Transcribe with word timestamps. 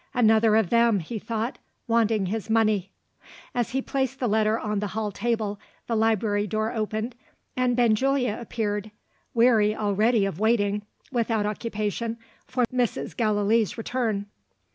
"Another 0.15 0.55
of 0.55 0.71
them," 0.71 0.97
he 0.99 1.19
thought, 1.19 1.59
"wanting 1.87 2.25
his 2.25 2.49
money." 2.49 2.89
As 3.53 3.69
he 3.69 3.83
placed 3.83 4.19
the 4.19 4.27
letter 4.27 4.57
on 4.57 4.79
the 4.79 4.87
hall 4.97 5.11
table, 5.11 5.59
the 5.85 5.95
library 5.95 6.47
door 6.47 6.73
opened, 6.73 7.13
and 7.55 7.75
Benjulia 7.77 8.41
appeared 8.41 8.89
weary 9.35 9.75
already 9.75 10.25
of 10.25 10.39
waiting, 10.39 10.81
without 11.11 11.45
occupation, 11.45 12.17
for 12.47 12.63
Mrs. 12.73 13.15
Gallilee's 13.15 13.77
return. 13.77 14.25